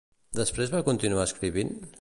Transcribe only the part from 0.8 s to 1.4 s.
continuar